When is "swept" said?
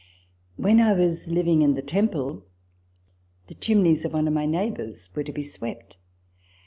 5.43-5.97